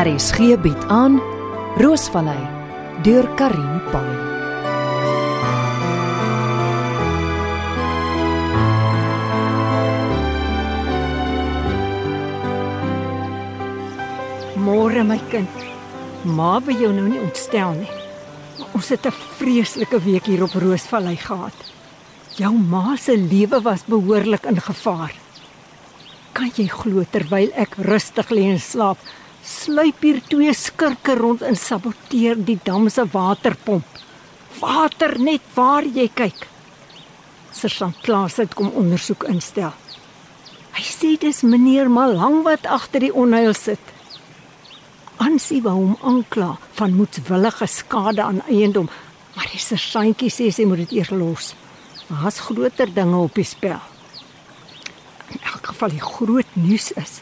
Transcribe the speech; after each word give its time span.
RSG 0.00 0.54
bied 0.62 0.84
aan 0.88 1.18
Roosvallei 1.76 2.40
deur 3.04 3.26
Karin 3.36 3.80
Pan. 3.90 4.06
Môre 14.56 15.04
my 15.04 15.20
kind. 15.28 15.68
Ma 16.24 16.56
wil 16.64 16.80
jou 16.80 16.94
nou 16.96 17.04
nie 17.04 17.20
ontstel 17.20 17.76
nie. 17.82 17.92
Ons 18.72 18.88
het 18.88 19.04
'n 19.04 19.12
vreeslike 19.36 20.00
week 20.00 20.24
hier 20.24 20.48
op 20.48 20.56
Roosvallei 20.56 21.16
gehad. 21.16 21.58
Jou 22.40 22.54
ma 22.56 22.96
se 22.96 23.16
lewe 23.16 23.60
was 23.60 23.84
behoorlik 23.84 24.46
in 24.46 24.60
gevaar. 24.60 25.12
Kan 26.32 26.50
jy 26.56 26.68
glo 26.68 27.04
terwyl 27.10 27.50
ek 27.54 27.76
rustig 27.76 28.30
lê 28.30 28.48
en 28.48 28.60
slaap, 28.60 28.98
sluip 29.44 30.02
hier 30.04 30.20
twee 30.28 30.52
skurke 30.54 31.14
rond 31.18 31.42
en 31.42 31.56
saboteer 31.56 32.38
die 32.44 32.58
dam 32.64 32.88
se 32.88 33.04
waterpomp. 33.12 33.86
Water 34.60 35.16
net 35.20 35.44
waar 35.54 35.86
jy 35.86 36.08
kyk. 36.14 36.46
Sersant 37.52 38.00
Klaas 38.04 38.36
het 38.40 38.54
kom 38.54 38.70
ondersoek 38.76 39.24
instel. 39.30 39.72
Hy 40.76 40.84
sê 40.86 41.14
dis 41.20 41.42
meneer 41.42 41.90
Malang 41.90 42.42
wat 42.46 42.66
agter 42.66 43.06
die 43.06 43.14
onheil 43.14 43.54
sit. 43.56 43.80
Ansie 45.20 45.60
wou 45.64 45.76
hom 45.76 45.96
aankla 46.06 46.54
van 46.78 46.96
moedswillige 46.96 47.66
skade 47.68 48.22
aan 48.24 48.40
eiendom, 48.48 48.88
maar 49.34 49.50
die 49.52 49.60
sersantjie 49.60 50.30
sê 50.32 50.48
sy 50.54 50.64
moet 50.68 50.84
dit 50.86 51.00
eers 51.00 51.10
los. 51.12 51.54
Daar's 52.08 52.40
groter 52.46 52.88
dinge 52.94 53.18
op 53.20 53.34
die 53.36 53.44
spel. 53.44 53.80
In 55.30 55.42
elk 55.52 55.72
geval 55.72 55.92
die 55.94 56.02
groot 56.02 56.56
nuus 56.58 56.90
is 56.98 57.20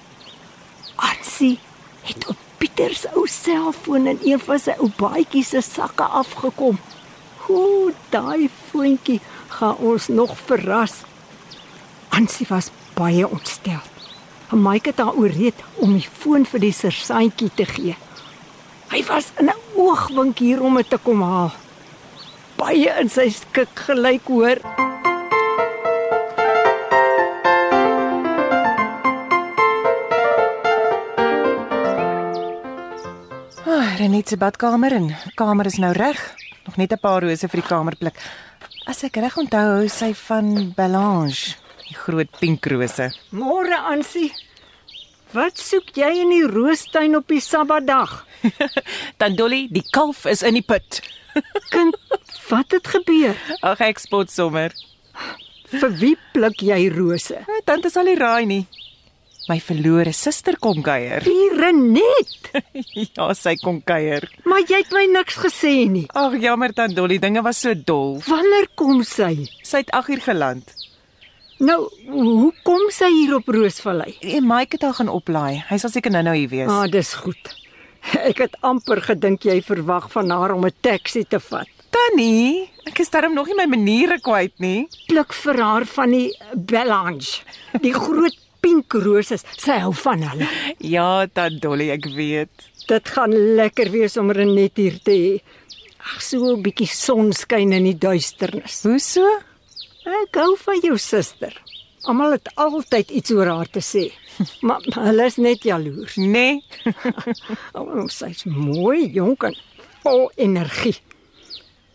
Ansie 0.98 1.58
het 2.02 2.26
op 2.28 2.36
Pieter 2.58 2.94
se 2.94 3.10
ou 3.14 3.26
selfoon 3.30 4.06
in 4.06 4.18
een 4.24 4.40
van 4.42 4.58
sy 4.58 4.74
ou 4.82 4.88
baadjie 4.98 5.44
se 5.46 5.60
sakke 5.62 6.02
afgekom. 6.02 6.78
Hoe 7.46 7.92
daai 8.10 8.50
voetjie 8.70 9.20
gaan 9.48 9.76
ons 9.76 10.08
nog 10.08 10.34
verras. 10.46 11.04
Ansie 12.08 12.46
was 12.48 12.70
baie 12.94 13.28
ontstel. 13.28 13.82
Mike 14.50 14.90
het 14.90 14.98
haar 14.98 15.14
ooreed 15.14 15.54
om 15.76 15.92
die 15.92 16.08
foon 16.08 16.46
vir 16.48 16.62
die 16.66 16.72
sersantjie 16.72 17.50
te 17.54 17.66
gee. 17.68 17.96
Hy 18.88 19.02
was 19.06 19.32
in 19.38 19.50
'n 19.50 19.60
oogwink 19.76 20.38
hier 20.38 20.62
om 20.62 20.76
dit 20.76 20.90
te 20.90 20.98
kom 20.98 21.22
haal. 21.22 21.52
Baie 22.56 22.90
in 23.00 23.10
sy 23.10 23.28
skik 23.30 23.68
gelyk 23.86 24.26
hoor. 24.26 24.87
Renet 33.98 34.28
se 34.30 34.36
badkamer 34.38 34.94
en 34.94 35.06
kamer 35.34 35.66
is 35.66 35.76
nou 35.82 35.90
reg. 35.96 36.18
Nog 36.66 36.76
net 36.76 36.92
'n 36.92 37.00
paar 37.02 37.22
rose 37.22 37.48
vir 37.48 37.60
die 37.60 37.68
kamerplek. 37.68 38.14
As 38.86 39.02
ek 39.02 39.16
reg 39.16 39.36
onthou, 39.36 39.66
hou 39.78 39.88
sy 39.88 40.14
van 40.14 40.72
Belange, 40.76 41.56
die 41.88 41.96
groot 41.96 42.30
pink 42.38 42.66
rose. 42.66 43.10
Môre 43.32 43.76
Ansie. 43.90 44.32
Wat 45.32 45.58
soek 45.58 45.96
jy 45.96 46.20
in 46.20 46.30
die 46.30 46.46
roostuin 46.46 47.16
op 47.16 47.26
die 47.26 47.40
Sabbatdag? 47.40 48.24
Dan 49.18 49.34
Dolly, 49.34 49.66
die 49.70 49.84
kalf 49.90 50.26
is 50.26 50.42
in 50.42 50.54
die 50.54 50.62
put. 50.62 51.02
Kind, 51.74 51.96
wat 52.48 52.70
het 52.70 52.86
gebeur? 52.86 53.34
Ag 53.62 53.80
ek 53.80 53.98
spot 53.98 54.30
sommer. 54.30 54.70
Vir 55.70 55.90
wie 55.90 56.16
pluk 56.32 56.62
jy 56.62 56.88
rose? 56.88 57.44
Tante 57.64 57.90
sal 57.90 58.04
nie 58.04 58.16
raai 58.16 58.46
nie. 58.46 58.68
My 59.48 59.56
verlore 59.64 60.12
suster 60.12 60.58
kom 60.60 60.82
kuier. 60.84 61.24
Hier 61.24 61.72
net. 61.72 62.50
ja, 63.16 63.28
sy 63.32 63.54
kom 63.62 63.78
kuier. 63.80 64.26
Maar 64.44 64.66
jy 64.68 64.82
het 64.82 64.90
my 64.92 65.06
niks 65.14 65.38
gesê 65.40 65.72
nie. 65.88 66.04
Ag 66.12 66.36
jammer 66.42 66.74
tant 66.76 66.92
Dolly, 66.96 67.16
dinge 67.22 67.40
was 67.46 67.62
so 67.64 67.72
dol. 67.72 68.18
Wanneer 68.26 68.68
kom 68.76 69.00
sy? 69.08 69.46
Sy 69.64 69.84
het 69.86 69.92
8 69.96 70.12
uur 70.12 70.24
geland. 70.26 70.74
Nou, 71.64 71.78
hoe 72.12 72.50
kom 72.62 72.84
sy 72.94 73.08
hier 73.10 73.38
op 73.38 73.48
Roosvallei? 73.50 74.12
En 74.36 74.44
Mike 74.46 74.76
het 74.76 74.84
haar 74.86 74.98
gaan 75.00 75.08
oplaai. 75.10 75.64
Hy 75.70 75.78
sal 75.80 75.90
seker 75.90 76.12
nou-nou 76.14 76.36
hier 76.36 76.52
wees. 76.52 76.68
Ah, 76.70 76.84
dis 76.90 77.14
goed. 77.18 77.50
Ek 78.30 78.44
het 78.44 78.60
amper 78.60 79.00
gedink 79.08 79.48
jy 79.48 79.58
verwag 79.64 80.10
van 80.12 80.30
haar 80.30 80.54
om 80.54 80.68
'n 80.68 80.76
taxi 80.84 81.24
te 81.24 81.40
vat. 81.40 81.72
Tannie, 81.88 82.68
ek 82.86 83.00
is 83.00 83.10
darm 83.10 83.32
nog 83.34 83.48
nie 83.48 83.56
my 83.56 83.66
maniere 83.66 84.20
kwyt 84.20 84.54
nie. 84.60 84.88
Pluk 85.08 85.32
vir 85.32 85.56
haar 85.56 85.86
van 85.88 86.12
die 86.12 86.28
Belange. 86.52 87.40
Die 87.80 87.94
groot 87.96 88.36
pink 88.60 88.92
roses. 88.92 89.44
Sy 89.56 89.78
hou 89.82 89.92
van 90.04 90.22
hulle. 90.22 90.48
Ja, 90.78 91.26
tant 91.26 91.60
Dolly, 91.62 91.90
ek 91.94 92.08
weet. 92.14 92.50
Dit 92.88 93.08
gaan 93.08 93.34
lekker 93.58 93.90
wees 93.92 94.16
om 94.16 94.30
Renet 94.32 94.76
hier 94.80 94.98
te 95.04 95.12
hê. 95.12 95.32
Ag, 95.98 96.22
so 96.22 96.54
'n 96.56 96.62
bietjie 96.62 96.88
sonskyn 96.88 97.72
in 97.72 97.84
die 97.84 97.98
duisternis. 97.98 98.82
Hoe 98.82 98.98
so? 98.98 99.24
Ek 100.06 100.36
hou 100.40 100.56
van 100.56 100.80
jou 100.80 100.96
suster. 100.96 101.52
Almal 102.08 102.38
het 102.38 102.48
altyd 102.56 103.10
iets 103.10 103.30
oor 103.30 103.46
haar 103.46 103.68
te 103.68 103.80
sê. 103.80 104.12
Maar 104.66 104.80
hulle 104.94 105.26
is 105.26 105.36
net 105.36 105.62
jaloers. 105.62 106.16
Nee. 106.16 106.62
Oh, 107.78 108.06
sy's 108.08 108.44
mooi, 108.44 109.10
jonk 109.12 109.42
en 109.42 109.56
vol 110.02 110.30
energie. 110.36 110.96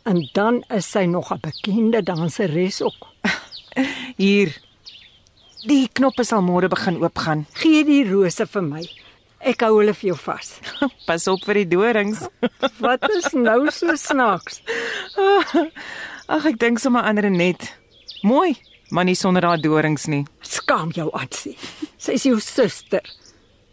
En 0.03 0.30
dan 0.34 0.63
is 0.69 0.91
sy 0.91 1.06
nog 1.07 1.31
'n 1.34 1.40
bekende 1.41 2.03
danseres 2.03 2.81
ook. 2.81 3.07
Hier. 4.18 4.51
Die 5.63 5.88
knoppe 5.96 6.25
sal 6.28 6.41
môre 6.44 6.68
begin 6.68 6.97
oopgaan. 7.00 7.46
Gee 7.56 7.85
die 7.88 8.03
rose 8.09 8.44
vir 8.51 8.66
my. 8.66 8.81
Ek 9.44 9.63
hou 9.63 9.78
hulle 9.78 9.94
vir 9.96 10.09
jou 10.09 10.18
vas. 10.25 10.50
Pas 11.07 11.28
op 11.31 11.46
vir 11.47 11.62
die 11.62 11.69
dorings. 11.72 12.25
Wat 12.84 13.07
is 13.12 13.29
nou 13.35 13.72
so 13.72 13.96
snaaks? 14.00 14.59
Ag, 16.34 16.50
ek 16.51 16.59
dink 16.59 16.84
sommer 16.84 17.07
aan 17.07 17.19
Renet. 17.24 17.69
Mooi, 18.28 18.53
maar 18.91 19.07
nie 19.07 19.16
sonder 19.19 19.47
haar 19.47 19.63
dorings 19.63 20.07
nie. 20.12 20.24
Skaam 20.44 20.91
jou, 20.96 21.09
Ansie. 21.16 21.56
Sy 22.00 22.19
is 22.19 22.28
jou 22.28 22.40
suster. 22.44 23.03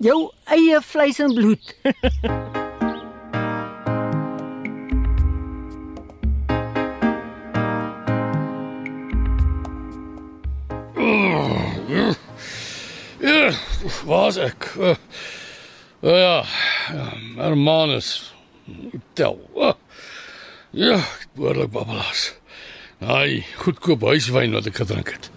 Jou 0.02 0.28
eie 0.50 0.78
vleis 0.86 1.22
en 1.22 1.34
bloed. 1.34 1.74
Waar's 14.04 14.36
ek? 14.36 14.72
Uh, 14.78 14.94
uh, 16.00 16.18
ja, 16.18 16.44
Hermanus. 17.36 18.34
Tel. 19.12 19.38
Uh, 19.56 19.72
ja, 20.70 21.00
behoorlik 21.34 21.70
babbelas. 21.70 22.30
Ai, 23.00 23.44
goedkoop 23.56 24.04
huiswyn 24.04 24.52
wat 24.52 24.68
ek 24.68 24.82
gedrink 24.82 25.12
het. 25.14 25.30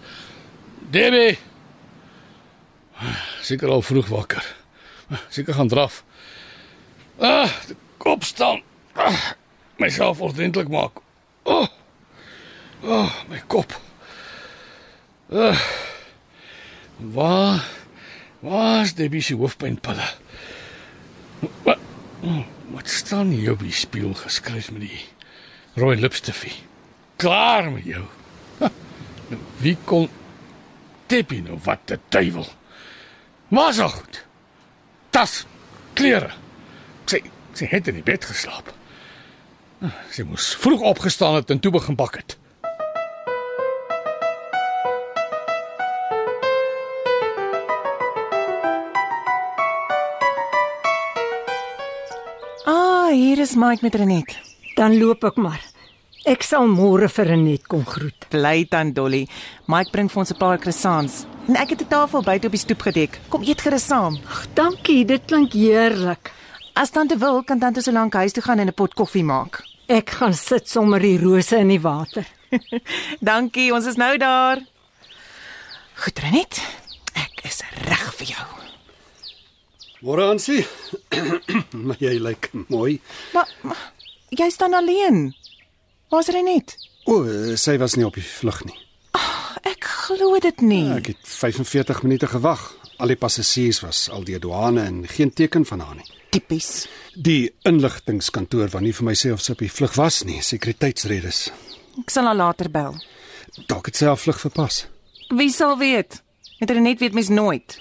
Debbie. 0.92 1.38
Seker 3.44 3.72
al 3.72 3.82
vroeg 3.82 4.10
wakker. 4.12 4.44
Seker 5.34 5.56
gaan 5.56 5.68
draf. 5.72 6.02
Ah, 7.18 7.50
die 7.66 7.76
kop 8.02 8.24
staan. 8.24 8.62
Ah, 8.94 9.32
myself 9.80 10.20
ordentlik 10.20 10.68
maak. 10.68 11.00
Oh. 11.42 11.66
Oh, 12.84 13.10
my 13.28 13.40
kop. 13.48 13.72
Ah. 15.32 15.58
Waar 16.98 17.60
waar 17.60 17.83
is 18.82 18.94
Debbie 18.94 19.22
se 19.22 19.34
hoofpynpille? 19.34 20.08
Wat 21.62 21.78
wat 22.74 22.88
staan 22.88 23.30
hier 23.30 23.52
op 23.52 23.60
die 23.62 23.72
spieël 23.72 24.14
geskryf 24.14 24.70
met 24.72 24.80
die 24.88 25.00
rooi 25.80 25.96
lipstifie? 26.00 26.54
Klaar 27.16 27.70
met 27.70 27.84
jou. 27.84 28.02
Ha, 28.58 28.70
nou, 29.28 29.40
wie 29.62 29.76
kon 29.84 30.08
Debbie 31.06 31.42
nou 31.42 31.58
wat 31.64 31.84
te 31.84 31.98
duiwel? 32.08 32.48
Maar 33.48 33.72
so 33.72 33.88
goed. 33.88 34.24
Tas, 35.10 35.44
klere. 35.92 36.32
Sy 37.06 37.22
sy 37.54 37.68
het 37.70 37.88
in 37.88 38.00
die 38.00 38.06
bed 38.06 38.24
geslaap. 38.26 38.72
Sy 40.10 40.24
moes 40.26 40.54
vroeg 40.58 40.80
opgestaan 40.80 41.38
het 41.38 41.52
en 41.54 41.60
toe 41.62 41.72
begin 41.72 41.96
bak 41.96 42.18
het. 42.18 42.36
Hier 53.14 53.38
is 53.38 53.54
Mike 53.54 53.82
met 53.82 53.94
Renet. 53.94 54.34
Dan 54.74 54.98
loop 54.98 55.24
ek 55.24 55.36
maar. 55.38 55.62
Ek 56.26 56.42
sal 56.42 56.66
môre 56.66 57.06
vir 57.12 57.28
Renet 57.30 57.66
kom 57.70 57.84
groet. 57.86 58.26
Bly 58.32 58.64
dan 58.70 58.92
Dolly. 58.96 59.26
Mike 59.70 59.92
bring 59.92 60.08
vir 60.10 60.20
ons 60.22 60.32
'n 60.32 60.38
paar 60.38 60.58
croissants. 60.58 61.26
En 61.48 61.56
ek 61.56 61.70
het 61.70 61.82
'n 61.82 61.88
tafel 61.88 62.22
buite 62.22 62.46
op 62.46 62.52
die 62.52 62.60
stoep 62.60 62.80
gedek. 62.80 63.20
Kom 63.28 63.42
eet 63.42 63.60
gerus 63.60 63.86
saam. 63.86 64.18
Ag, 64.26 64.46
dankie, 64.54 65.04
dit 65.04 65.22
klink 65.26 65.52
heerlik. 65.52 66.32
As 66.74 66.90
tante 66.90 67.16
wil, 67.16 67.42
kan 67.44 67.58
tante 67.58 67.82
so 67.82 67.92
lank 67.92 68.14
huis 68.14 68.32
toe 68.32 68.42
gaan 68.42 68.58
en 68.58 68.66
'n 68.68 68.74
pot 68.74 68.94
koffie 68.94 69.24
maak. 69.24 69.62
Ek 69.86 70.10
gaan 70.10 70.34
sit 70.34 70.68
sommer 70.68 71.00
die 71.00 71.18
rose 71.18 71.56
in 71.56 71.68
die 71.68 71.80
water. 71.80 72.26
Dankie, 73.20 73.72
ons 73.72 73.86
is 73.86 73.96
nou 73.96 74.16
daar. 74.18 74.58
Goed, 75.94 76.18
Renet. 76.18 76.60
Ek 77.14 77.44
is 77.44 77.62
reg 77.84 78.14
vir 78.14 78.26
jou. 78.26 78.73
Môre 80.04 80.26
aansie. 80.28 80.66
maar 81.86 81.96
jy 82.02 82.18
lyk 82.20 82.50
mooi. 82.68 82.98
Maar, 83.32 83.48
maar 83.64 83.78
jy 84.28 84.50
staan 84.52 84.76
alleen. 84.76 85.30
Waar's 86.12 86.28
Renet? 86.28 86.74
O, 87.08 87.22
oh, 87.22 87.54
sy 87.56 87.78
was 87.80 87.96
nie 87.96 88.04
op 88.04 88.18
die 88.18 88.24
vlug 88.24 88.60
nie. 88.68 88.76
Ek 89.64 89.86
glo 89.88 90.36
dit 90.44 90.60
nie. 90.60 90.82
Ek 90.92 91.08
het 91.14 91.22
45 91.24 92.02
minute 92.04 92.28
gewag. 92.28 92.66
Al 93.00 93.14
die 93.14 93.16
passasiers 93.18 93.80
was 93.80 94.02
al 94.12 94.26
deur 94.28 94.42
douane 94.44 94.84
en 94.84 94.98
geen 95.08 95.32
teken 95.32 95.64
van 95.64 95.80
haar 95.80 95.96
nie. 95.96 96.06
Tipies. 96.36 96.84
Die 97.16 97.54
inligtingkantoor 97.64 98.74
wou 98.74 98.84
nie 98.84 98.92
vir 98.92 99.08
my 99.08 99.16
sê 99.16 99.32
of 99.32 99.40
sy 99.40 99.56
op 99.56 99.64
die 99.64 99.72
vlug 99.72 99.96
was 99.96 100.20
nie, 100.28 100.42
sekuriteitsredes. 100.44 101.46
Ek 102.04 102.12
sal 102.12 102.28
haar 102.28 102.36
later 102.42 102.68
bel. 102.68 103.00
Dalk 103.70 103.88
het 103.88 103.96
sy 103.96 104.10
haar 104.10 104.20
vlug 104.20 104.42
verpas. 104.44 104.82
Wie 105.32 105.48
sal 105.54 105.78
weet? 105.80 106.20
Met 106.60 106.76
Renet 106.76 107.00
weet 107.00 107.16
mens 107.16 107.32
nooit. 107.32 107.80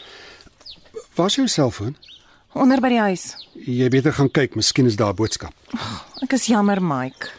Waar's 1.20 1.36
jou 1.36 1.50
selfoon? 1.52 1.98
Onder 2.54 2.80
by 2.82 2.90
die 2.94 3.00
huis. 3.02 3.24
Jy 3.66 3.88
beter 3.90 4.14
gaan 4.14 4.30
kyk, 4.32 4.56
miskien 4.56 4.86
is 4.86 4.96
daar 4.96 5.14
'n 5.14 5.16
boodskap. 5.16 5.54
Ek 6.22 6.34
is 6.34 6.46
jammer, 6.46 6.82
Mike. 6.82 7.30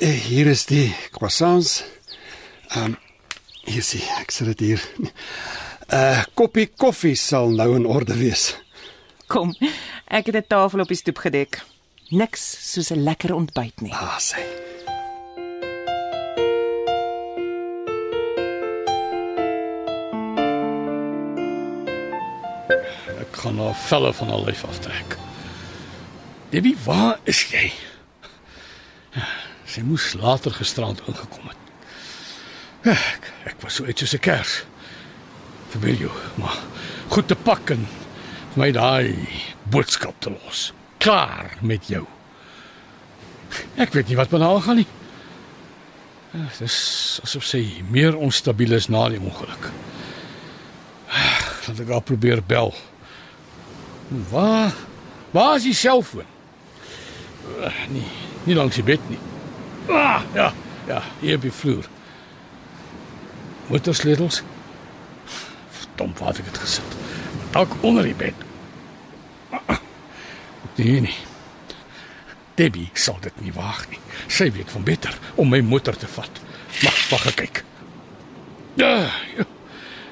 Eh, 0.00 0.08
Hier 0.28 0.46
is 0.46 0.66
die 0.66 0.94
croissants. 1.12 1.84
Ehm 2.74 2.84
um, 2.84 2.96
hier 3.64 3.82
sien 3.82 4.02
ek 4.20 4.30
sit 4.30 4.46
dit 4.46 4.60
hier. 4.60 4.80
'n 4.98 5.10
uh, 5.94 6.24
Koppie 6.34 6.66
koffie 6.76 7.14
sal 7.14 7.48
nou 7.50 7.74
in 7.76 7.86
orde 7.86 8.14
wees. 8.16 8.56
Kom, 9.28 9.54
ek 10.08 10.26
het 10.26 10.36
'n 10.36 10.44
tafel 10.48 10.80
op 10.80 10.88
die 10.88 10.96
stoep 10.96 11.18
gedek. 11.18 11.62
Niks 12.10 12.72
soos 12.72 12.90
'n 12.90 13.02
lekker 13.04 13.34
ontbyt 13.34 13.80
nie. 13.80 13.92
Ah, 13.92 14.18
sy. 14.18 14.40
Gaan 23.42 23.58
haar 23.58 23.74
velle 23.88 24.12
van 24.14 24.28
haar 24.28 24.44
lyf 24.46 24.64
aftrek. 24.64 25.16
Debbie, 26.52 26.76
waar 26.84 27.18
is 27.24 27.42
jy? 27.50 27.72
Sy 29.72 29.80
moes 29.86 30.12
later 30.18 30.52
gisterand 30.52 31.00
ingekom 31.08 31.48
het. 31.48 31.60
Ek, 32.92 33.28
ek 33.52 33.60
was 33.62 33.78
so 33.78 33.86
uit 33.86 33.98
soos 33.98 34.14
'n 34.14 34.22
kers. 34.22 34.54
Verbeel 35.72 36.06
jou, 36.06 36.10
maar 36.36 36.58
goed 37.08 37.28
te 37.28 37.34
pak 37.36 37.70
en 37.70 37.86
my 38.56 38.70
daai 38.72 39.16
boodskap 39.70 40.14
te 40.20 40.30
los. 40.30 40.72
Klaar 40.98 41.56
met 41.60 41.86
jou. 41.88 42.04
Ek 43.76 43.92
weet 43.92 44.08
nie 44.08 44.16
wat 44.16 44.30
met 44.30 44.40
haar 44.42 44.60
gaan 44.60 44.76
nie. 44.76 44.88
Ja, 46.32 46.44
Dit 46.58 46.60
is 46.60 47.20
asof 47.22 47.44
sy 47.44 47.82
meer 47.90 48.16
onstabiel 48.16 48.72
is 48.72 48.88
na 48.88 49.08
die 49.08 49.20
ongeluk. 49.20 49.70
Laat 51.68 51.80
ek 51.80 51.88
haar 51.88 52.02
probeer 52.02 52.42
bel. 52.42 52.74
Waar? 54.30 54.74
Waar 55.30 55.56
is 55.56 55.62
die 55.62 55.74
selfoon? 55.74 56.28
Uh, 57.58 57.72
nee, 57.88 58.06
nie 58.44 58.54
langs 58.54 58.74
die 58.74 58.84
bed 58.84 59.00
nie. 59.08 59.18
Ah, 59.88 60.22
ja, 60.34 60.52
ja, 60.86 61.02
hier 61.20 61.36
op 61.36 61.42
die 61.42 61.52
vloer. 61.52 61.88
Motorsleutels. 63.66 64.42
Verdomp, 65.70 66.18
waar 66.18 66.28
het 66.28 66.42
ek 66.42 66.50
dit 66.50 66.58
gesit? 66.58 66.96
Dalk 67.50 67.76
onder 67.80 68.06
die 68.08 68.16
bed. 68.16 68.34
Nee, 70.74 71.00
nee. 71.00 71.16
Debbie 72.54 72.90
sal 72.92 73.18
dit 73.20 73.40
nie 73.40 73.52
waag 73.52 73.84
nie. 73.90 74.00
Sy 74.32 74.50
weet 74.52 74.70
van 74.72 74.84
beter 74.84 75.16
om 75.40 75.50
my 75.52 75.60
motor 75.64 75.96
te 75.96 76.08
vat. 76.08 76.40
Wag, 76.82 77.00
wag 77.10 77.26
kyk. 77.36 77.64
Ja, 78.80 79.08
ja. 79.36 79.48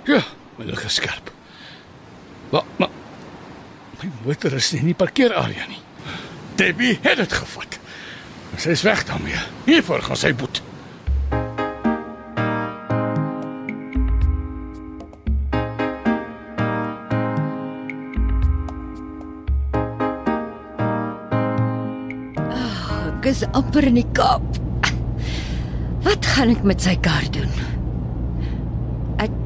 Ja, 0.09 0.21
my 0.59 0.67
lig 0.69 0.85
is 0.85 0.99
skerp. 1.01 1.33
Wat 2.51 2.67
maar 2.77 2.90
my 4.01 4.09
motor 4.25 4.55
is 4.57 4.73
nie 4.73 4.81
in 4.81 4.91
die 4.93 4.97
parkeerarea 4.97 5.67
nie. 5.69 5.81
Debbie 6.57 6.97
het 7.05 7.21
dit 7.21 7.33
gevat. 7.33 7.79
Sy 8.57 8.75
is 8.75 8.85
weg 8.85 9.05
daarmee. 9.09 9.39
Hiervoor 9.69 10.05
gaan 10.05 10.21
sy 10.21 10.33
boet. 10.37 10.63
Ek 23.21 23.27
is 23.29 23.43
amper 23.53 23.85
in 23.85 23.99
die 24.01 24.07
Kaap. 24.17 24.47
Wat 26.07 26.25
gaan 26.25 26.55
ek 26.55 26.63
met 26.65 26.81
sy 26.81 26.95
kar 27.05 27.27
doen? 27.35 27.53
Ek 29.21 29.37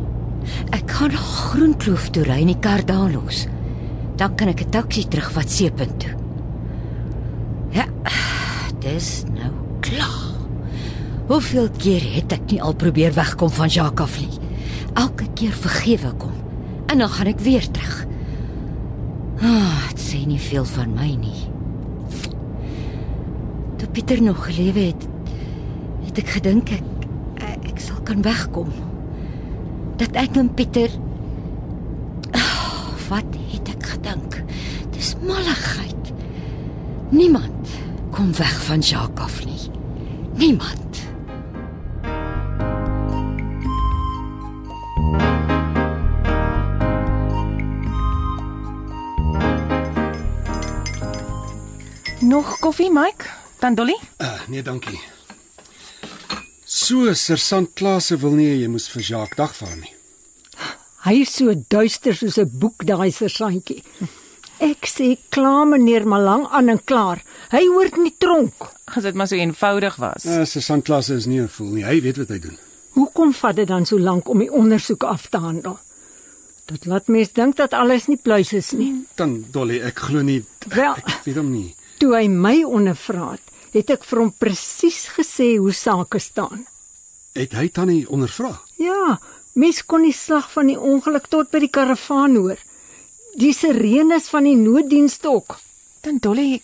ek 0.78 0.94
gaan 0.94 1.18
Groenkloof 1.18 2.06
toe 2.14 2.22
ry 2.28 2.38
en 2.44 2.52
die 2.54 2.62
kar 2.62 2.86
daar 2.86 3.10
los. 3.10 3.44
Dan 4.16 4.34
kan 4.34 4.48
ek 4.48 4.60
'n 4.60 4.70
taxi 4.70 5.08
terugvat 5.08 5.50
Seepunt 5.50 6.00
toe. 6.00 6.14
Ja, 7.70 7.86
dis 8.78 9.24
nou 9.34 9.52
klaar. 9.80 10.34
Hoeveel 11.26 11.70
keer 11.78 12.02
het 12.14 12.32
ek 12.32 12.50
nie 12.52 12.62
al 12.62 12.74
probeer 12.76 13.14
wegkom 13.16 13.50
van 13.50 13.68
Jacques 13.68 14.04
af 14.04 14.20
nie? 14.20 14.38
Elke 14.94 15.24
keer 15.34 15.52
vergewe 15.52 16.12
kom. 16.20 16.32
En 16.86 16.98
dan 16.98 17.08
gaan 17.08 17.26
ek 17.26 17.40
weer 17.40 17.64
terug. 17.70 18.04
Ah, 19.40 19.88
dit 19.88 20.02
sê 20.04 20.20
nie 20.26 20.38
veel 20.38 20.64
van 20.64 20.92
my 20.94 21.08
nie. 21.18 21.48
Toe 23.80 23.88
Pieter 23.88 24.22
nog 24.22 24.44
gelewe 24.46 24.90
het, 24.92 25.08
het 26.06 26.20
ek 26.22 26.28
gedink 26.36 26.70
ek 26.76 26.90
ek 27.64 27.80
sal 27.80 27.98
kan 28.04 28.22
wegkom. 28.22 28.68
Dat 29.96 30.14
ek 30.20 30.36
en 30.36 30.52
Pieter 30.54 30.92
oh, 32.36 32.92
wat 33.08 33.40
het 33.50 33.63
ek 34.04 34.32
gedink? 34.32 34.42
Dis 34.92 35.14
malligheid. 35.22 36.12
Niemand 37.10 37.68
kom 38.10 38.32
weg 38.36 38.64
van 38.64 38.80
Jacques 38.80 39.24
af 39.24 39.44
nie. 39.44 39.70
Niemand. 40.34 40.82
Nog 52.20 52.58
koffie, 52.58 52.90
Mike? 52.92 53.24
Dan 53.58 53.74
Dolly? 53.74 53.98
Uh, 54.18 54.40
nee, 54.48 54.62
dankie. 54.62 55.00
So 56.64 57.14
Sersant 57.14 57.72
Klase 57.74 58.16
wil 58.18 58.32
nie 58.32 58.50
jy 58.60 58.68
moes 58.68 58.88
vir 58.90 59.02
Jacques 59.02 59.36
dagvaar 59.36 59.76
nie. 59.76 59.93
Hy 61.04 61.20
is 61.20 61.34
so 61.36 61.52
duister 61.68 62.14
soos 62.16 62.38
'n 62.38 62.48
boek 62.60 62.84
daai 62.88 63.10
sersantjie. 63.12 63.82
Ek 64.70 64.86
sê 64.86 65.16
klaar 65.34 65.66
meneer 65.66 66.06
Malang 66.06 66.46
aan 66.50 66.68
en 66.70 66.78
klaar. 66.84 67.20
Hy 67.50 67.64
hoort 67.66 67.96
nie 67.98 68.14
tronk. 68.18 68.54
As 68.86 69.02
dit 69.02 69.14
maar 69.14 69.26
so 69.28 69.36
eenvoudig 69.36 69.96
was. 69.98 70.24
Uh, 70.24 70.44
Sersant 70.46 70.84
Klase 70.86 71.14
is 71.18 71.26
nie 71.26 71.40
'n 71.40 71.48
fool 71.48 71.72
nie. 71.74 71.84
Hy 71.84 72.00
weet 72.00 72.16
wat 72.22 72.28
hy 72.28 72.38
doen. 72.38 72.58
Hoekom 72.94 73.32
vat 73.34 73.56
dit 73.56 73.68
dan 73.68 73.84
so 73.86 73.98
lank 73.98 74.28
om 74.28 74.38
die 74.38 74.50
ondersoek 74.52 75.02
af 75.04 75.26
te 75.28 75.38
handel? 75.38 75.78
Dit 76.66 76.86
laat 76.86 77.08
mens 77.08 77.32
dink 77.32 77.56
dat 77.56 77.74
alles 77.74 78.06
nie 78.08 78.16
pluis 78.16 78.52
is 78.52 78.72
nie. 78.72 78.94
Dan 79.16 79.44
Dolly, 79.52 79.80
ek 79.82 79.98
glo 79.98 80.22
nie 80.22 80.44
Wel- 80.68 80.96
ek 80.96 81.24
weet 81.26 81.36
hom 81.36 81.50
nie. 81.52 81.74
Toe 81.98 82.14
hy 82.14 82.28
my 82.28 82.62
ondervra 82.64 83.32
het, 83.32 83.42
het 83.74 83.90
ek 83.90 84.04
vir 84.04 84.18
hom 84.18 84.32
presies 84.38 85.08
gesê 85.18 85.56
hoe 85.58 85.72
sake 85.72 86.18
staan. 86.18 86.64
Het 87.34 87.52
hy 87.52 87.68
tannie 87.68 88.06
ondervra? 88.08 88.60
Ja, 88.78 89.18
mens 89.54 89.82
kon 89.86 90.02
die 90.06 90.14
slag 90.14 90.50
van 90.52 90.70
die 90.70 90.78
ongeluk 90.78 91.28
tot 91.32 91.50
by 91.52 91.62
die 91.64 91.72
karavaan 91.72 92.36
hoor. 92.36 92.60
Die 93.38 93.52
sirenes 93.54 94.28
van 94.30 94.46
die 94.46 94.56
nooddienste 94.58 95.30
ook. 95.30 95.58
Dan 96.06 96.18
Dolly, 96.22 96.60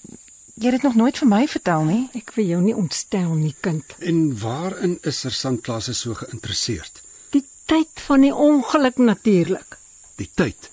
jy 0.55 0.69
het 0.69 0.79
dit 0.79 0.87
nog 0.87 0.99
nooit 0.99 1.19
vir 1.19 1.31
my 1.31 1.45
vertel 1.51 1.87
nie. 1.89 2.03
Ek 2.19 2.35
wil 2.37 2.51
jou 2.51 2.61
nie 2.63 2.77
ontstel 2.77 3.33
nie, 3.35 3.55
kind. 3.65 3.95
En 3.99 4.21
waarin 4.43 4.99
is 5.07 5.23
Sersant 5.25 5.63
Klase 5.67 5.95
so 5.95 6.15
geïnteresseerd? 6.19 7.03
Die 7.35 7.45
tyd 7.71 8.05
van 8.07 8.27
die 8.27 8.35
ongeluk 8.35 8.99
natuurlik. 8.99 9.79
Die 10.21 10.31
tyd. 10.35 10.71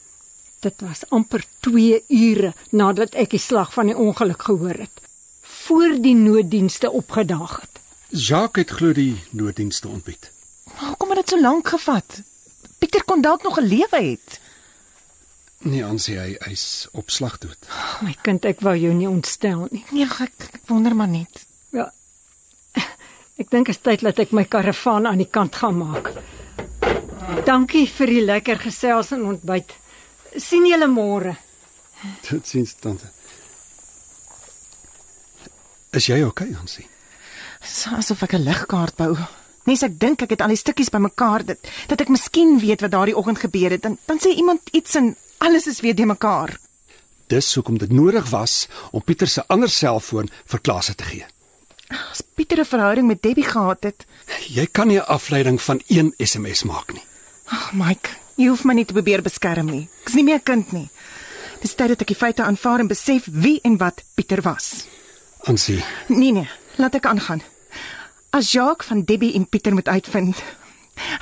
Dit 0.66 0.82
was 0.82 1.06
amper 1.14 1.46
2 1.66 2.04
ure 2.10 2.54
nadat 2.74 3.16
ek 3.16 3.36
die 3.36 3.42
slag 3.42 3.74
van 3.74 3.92
die 3.92 3.98
ongeluk 3.98 4.48
gehoor 4.50 4.82
het. 4.86 5.04
Voor 5.42 5.96
die 6.02 6.16
nooddienste 6.18 6.92
opgedaag 6.92 7.62
het. 7.62 7.80
Jacques 8.10 8.66
het 8.66 8.74
glo 8.80 8.94
die 8.94 9.16
nooddienste 9.32 9.88
ontbied. 9.88 10.32
Maar 10.78 10.88
hoekom 10.88 11.10
het 11.10 11.18
dit 11.26 11.30
so 11.30 11.42
lank 11.42 11.68
gevat? 11.68 12.22
Pieter 12.78 13.04
kon 13.04 13.22
dalk 13.22 13.44
nog 13.44 13.58
gelewe 13.58 14.02
het. 14.02 14.40
Nee, 15.66 15.82
aansien 15.86 16.20
hy 16.22 16.36
hy's 16.46 16.88
op 16.94 17.10
slag 17.10 17.38
dood. 17.42 17.58
Oh, 17.66 18.02
my 18.06 18.14
kind, 18.22 18.46
ek 18.46 18.62
wou 18.62 18.76
jou 18.78 18.94
nie 18.94 19.10
ontstel 19.10 19.66
nie. 19.72 19.84
Nee, 19.90 20.06
ek, 20.06 20.50
ek 20.54 20.70
wonder 20.70 20.96
maar 20.96 21.10
net. 21.10 21.46
Ja. 21.74 21.90
Ek 23.38 23.50
dink 23.54 23.68
dit 23.70 23.76
is 23.76 23.82
tyd 23.82 24.06
dat 24.06 24.20
ek 24.22 24.32
my 24.34 24.46
karavaan 24.50 25.10
aan 25.10 25.22
die 25.22 25.30
kant 25.30 25.58
gaan 25.58 25.78
maak. 25.82 26.12
Dankie 27.46 27.86
vir 27.90 28.10
die 28.14 28.24
lekker 28.26 28.62
gesels 28.62 29.12
en 29.14 29.26
ontbyt. 29.34 29.74
sien 30.38 30.66
julle 30.70 30.88
môre. 30.88 31.36
Tot 32.26 32.46
sins 32.48 32.76
tante. 32.82 33.10
Is 35.98 36.08
jy 36.10 36.22
okay, 36.24 36.50
aansien? 36.54 36.86
So 37.62 37.98
asof 37.98 38.24
ek 38.24 38.34
'n 38.38 38.46
ligkaart 38.46 38.96
bou. 38.98 39.18
Nes 39.68 39.84
ek 39.84 39.98
dink 40.00 40.22
ek 40.24 40.30
het 40.36 40.42
al 40.42 40.54
die 40.54 40.60
stukkies 40.60 40.90
bymekaar 40.94 41.44
dat 41.46 41.58
dat 41.92 42.02
ek 42.02 42.10
miskien 42.14 42.58
weet 42.60 42.82
wat 42.82 42.92
daardie 42.92 43.16
oggend 43.20 43.40
gebeur 43.44 43.72
het. 43.76 43.82
Dan 43.84 43.98
dan 44.08 44.20
sê 44.24 44.34
iemand 44.36 44.62
iets 44.72 44.96
en 44.96 45.16
Alles 45.40 45.68
is 45.68 45.82
weer 45.82 45.94
de 45.96 46.06
mekaar. 46.06 46.58
Dis 47.30 47.54
hoekom 47.56 47.78
dit 47.78 47.92
nodig 47.92 48.30
was 48.30 48.68
om 48.92 49.04
Pieter 49.04 49.28
se 49.28 49.44
ander 49.48 49.70
selfoon 49.70 50.30
vir 50.46 50.60
Klaas 50.62 50.90
te 50.96 51.04
gee. 51.04 51.26
As 52.12 52.22
Pieter 52.36 52.58
'n 52.60 52.66
verhouding 52.66 53.08
met 53.08 53.22
Debbie 53.22 53.44
gehad 53.46 53.84
het, 53.84 54.06
Jy 54.50 54.66
kan 54.72 54.88
nie 54.88 54.98
'n 54.98 55.06
afleiding 55.06 55.62
van 55.62 55.82
een 55.88 56.14
SMS 56.18 56.64
maak 56.64 56.94
nie. 56.94 57.04
ag 57.46 57.74
Mike, 57.74 58.10
jy 58.36 58.48
hoef 58.48 58.64
my 58.64 58.74
nie 58.74 58.86
te 58.86 58.94
probeer 58.94 59.22
beskerm 59.22 59.66
nie. 59.70 59.88
Ek's 60.04 60.14
nie 60.14 60.24
meer 60.24 60.36
'n 60.40 60.44
kind 60.44 60.72
nie. 60.72 60.90
Dis 61.62 61.76
tyd 61.76 61.88
dat 61.90 62.02
ek 62.02 62.08
die 62.08 62.16
feite 62.16 62.44
aanvaar 62.44 62.80
en 62.80 62.88
besef 62.88 63.28
wie 63.32 63.60
en 63.64 63.78
wat 63.78 64.04
Pieter 64.16 64.42
was. 64.42 64.86
Ansie, 65.44 65.84
Nee 66.08 66.32
nee, 66.32 66.50
laat 66.78 66.96
ek 66.96 67.06
aangaan. 67.06 67.42
As 68.38 68.52
Jacques 68.52 68.88
van 68.88 69.02
Debbie 69.02 69.34
en 69.34 69.50
Pieter 69.50 69.74
moet 69.74 69.88
uitvind. 69.88 70.36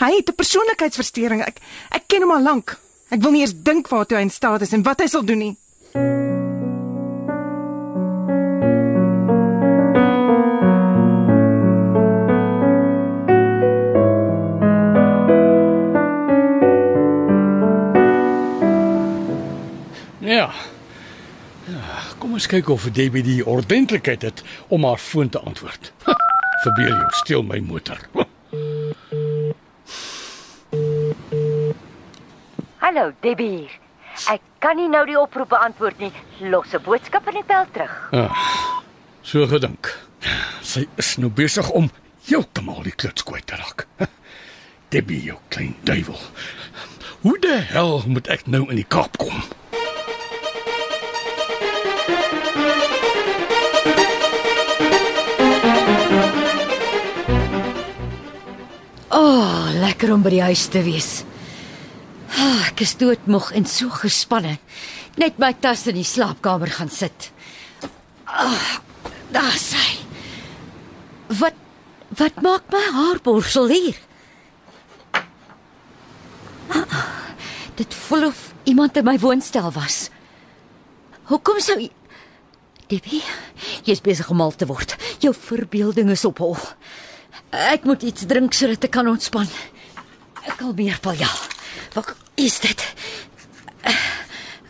Hy 0.03 0.15
het 0.15 0.29
'n 0.29 0.36
persoonlikheidsversteuring. 0.36 1.41
Ek 1.43 1.57
ek 1.89 2.03
ken 2.07 2.22
hom 2.22 2.31
al 2.31 2.41
lank. 2.41 2.79
Ek 3.10 3.22
wil 3.22 3.31
nie 3.31 3.39
eers 3.39 3.53
dink 3.55 3.88
waartoe 3.88 4.17
hy 4.17 4.24
in 4.24 4.29
staat 4.29 4.62
is 4.62 4.74
en 4.74 4.84
wat 4.84 5.00
hy 5.00 5.07
sal 5.07 5.24
doen 5.24 5.38
nie. 5.38 5.57
Ja. 20.19 20.51
ja. 21.65 21.81
Kom 22.17 22.34
ons 22.34 22.48
kyk 22.48 22.69
of 22.69 22.91
Debbie 22.91 23.24
die 23.24 23.45
ordentlikheid 23.45 24.22
het 24.22 24.43
om 24.67 24.84
haar 24.84 25.00
foon 25.00 25.29
te 25.29 25.39
antwoord. 25.39 25.93
Verbeel 26.65 26.95
jou, 26.95 27.10
steel 27.12 27.43
my 27.45 27.60
motor. 27.62 28.00
Hallo, 32.81 33.12
Debbie 33.22 33.50
hier. 33.50 33.75
Ek 34.31 34.41
kan 34.63 34.79
nie 34.79 34.88
nou 34.89 35.03
die 35.05 35.17
oproep 35.19 35.51
beantwoord 35.51 36.01
nie. 36.01 36.10
Los 36.50 36.74
'n 36.74 36.81
boodskap 36.81 37.27
en 37.29 37.38
ek 37.38 37.45
bel 37.45 37.67
terug. 37.75 37.93
So 39.22 39.45
gedink. 39.45 39.93
Sy 40.62 40.88
is 40.98 41.17
nou 41.17 41.29
besig 41.29 41.69
om 41.69 41.91
heeltemal 42.25 42.81
die 42.81 42.95
kluts 42.98 43.24
kwyt 43.24 43.45
te 43.45 43.62
raak. 43.62 43.86
Debbie, 44.89 45.22
jou 45.22 45.38
klein 45.50 45.75
duiwel. 45.84 46.19
Hoe 47.22 47.38
die 47.39 47.62
hel 47.62 48.01
moet 48.07 48.27
ek 48.27 48.48
nou 48.48 48.65
in 48.69 48.75
die 48.81 48.89
Kaap 48.89 49.17
kom? 49.17 49.43
Lekker 59.86 60.13
om 60.13 60.24
by 60.25 60.34
die 60.34 60.46
huis 60.46 60.65
te 60.74 60.82
wees. 60.86 61.12
Oh, 62.36 62.62
ek 62.65 62.82
is 62.86 62.96
doodmoeg 63.00 63.51
en 63.56 63.68
so 63.70 63.92
gespanne. 63.94 64.58
Net 65.22 65.38
my 65.39 65.51
tas 65.62 65.86
in 65.92 66.00
die 66.00 66.08
slaapkamer 66.08 66.72
gaan 66.74 66.92
sit. 66.92 67.30
Ah, 68.25 68.80
daar 69.36 69.60
sy. 69.60 69.86
Wat 71.39 71.62
wat 72.15 72.42
maak 72.44 72.68
my 72.72 72.82
haarborsel 72.96 73.70
hier? 73.74 73.98
Ah, 76.72 76.98
dit 77.75 77.98
voel 78.08 78.30
of 78.30 78.42
iemand 78.63 78.98
in 78.98 79.06
my 79.06 79.18
woonstel 79.20 79.72
was. 79.75 80.10
Hoekom 81.30 81.60
sou 81.60 81.77
jy 81.82 81.92
Debbie, 82.86 83.24
jy's 83.88 84.04
besig 84.06 84.27
om 84.30 84.38
mal 84.38 84.54
te 84.54 84.68
word. 84.70 84.94
Jou 85.24 85.32
verbeelding 85.34 86.12
is 86.13 86.25
op 86.27 86.38
hol. 86.44 86.60
Ek 87.50 87.88
moet 87.89 88.04
iets 88.06 88.27
drink 88.30 88.54
sodat 88.54 88.86
ek 88.86 88.94
kan 88.94 89.10
ontspan. 89.10 89.50
Kalmeerpil, 90.58 91.12
ja. 91.12 91.30
Wat 91.94 92.16
is 92.36 92.60
dit? 92.60 92.94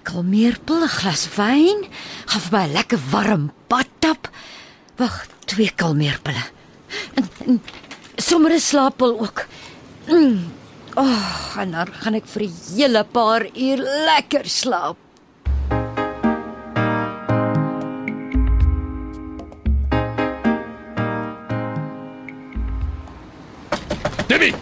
Kalmeerpil, 0.04 0.84
'n 0.84 0.88
glas 0.88 1.28
wyn, 1.36 1.88
gaan 2.26 2.42
vir 2.42 2.52
my 2.52 2.66
'n 2.66 2.74
lekker 2.74 3.00
warm 3.12 3.52
badtap. 3.68 4.30
Wag, 4.98 5.26
twee 5.46 5.72
kalmeerpille. 5.76 6.44
En, 7.16 7.30
en 7.46 7.62
sommer 8.16 8.52
'n 8.52 8.60
slaappil 8.60 9.20
ook. 9.20 9.46
Mm. 10.08 10.54
Oh, 10.96 11.56
en 11.60 11.72
dan 11.72 11.88
gaan 11.94 12.14
ek 12.14 12.28
vir 12.28 12.44
'n 12.44 12.54
hele 12.76 13.04
paar 13.04 13.44
uur 13.54 13.78
lekker 14.08 14.46
slaap. 14.46 14.98
Debbie, 24.28 24.54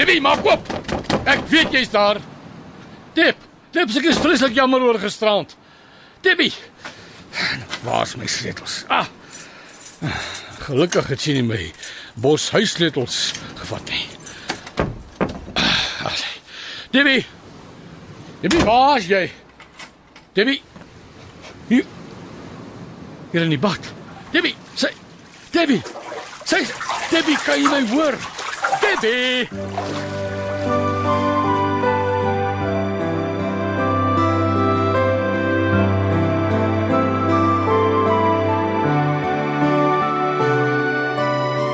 Debbie, 0.00 0.20
maak 0.24 0.46
oop. 0.48 0.68
Ek 1.28 1.42
weet 1.52 1.74
jy's 1.76 1.90
daar. 1.92 2.16
Deb, 3.12 3.36
Deb, 3.74 3.90
ek 4.00 4.06
is 4.08 4.20
vreeslik 4.22 4.54
jammer 4.56 4.80
oor 4.80 4.96
gisterand. 5.02 5.52
Debbie. 6.24 6.54
Waar's 7.84 8.14
my 8.16 8.24
sleutels? 8.24 8.78
Ah. 8.88 9.10
Gelukkig 10.64 11.12
het 11.12 11.20
sy 11.20 11.36
nie 11.36 11.44
my 11.44 11.60
bos 12.16 12.48
huissleutels 12.54 13.18
gevat 13.60 13.92
nie. 13.92 14.06
Ah. 15.60 16.16
Debbie. 16.96 17.20
Debbie, 18.40 18.64
waar's 18.64 19.12
jy? 19.12 19.26
Debbie. 20.32 20.62
Hier. 21.68 21.84
Hier 23.34 23.44
in 23.44 23.52
die 23.52 23.60
bad. 23.60 23.92
Debbie, 24.32 24.56
sy 24.72 24.94
Debbie. 25.52 25.82
Sy 26.48 26.64
Debbie, 27.12 27.36
kan 27.44 27.60
jy 27.60 27.68
my 27.68 27.84
hoor? 27.92 28.16
Debbie. 28.78 29.48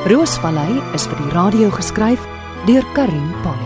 Roosvallei 0.07 0.81
is 0.95 1.07
vir 1.11 1.19
die 1.19 1.33
radio 1.35 1.71
geskryf 1.75 2.23
deur 2.67 2.87
Karin 2.95 3.33
Polly. 3.43 3.66